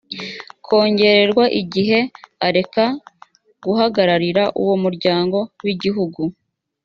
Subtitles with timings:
[0.65, 1.99] kongererwa igihe
[2.47, 2.85] areka
[3.65, 6.21] guhagararira uwo muryanga wigihugu